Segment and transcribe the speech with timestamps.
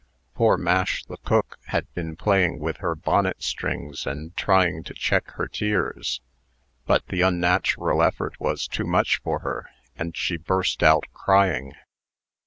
[0.33, 5.29] Poor Mash, the cook, had been playing with her bonnet strings, and trying to check
[5.33, 6.21] her tears.
[6.87, 11.73] But the unnatural effort was too much for her, and she burst out crying.